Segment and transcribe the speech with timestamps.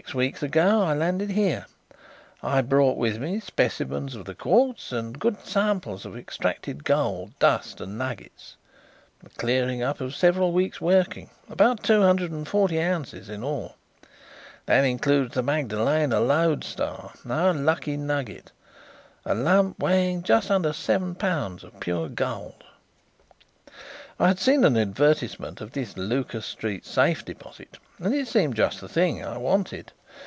[0.01, 1.67] Six weeks ago I landed here.
[2.41, 7.79] I brought with me specimens of the quartz and good samples of extracted gold, dust
[7.79, 8.55] and nuggets,
[9.23, 13.75] the clearing up of several weeks' working, about two hundred and forty ounces in all.
[14.65, 18.51] That includes the Magdalena Lodestar, our lucky nugget,
[19.23, 22.63] a lump weighing just under seven pounds of pure gold.
[24.19, 28.81] "I had seen an advertisement of this Lucas Street safe deposit and it seemed just
[28.81, 29.93] the thing I wanted.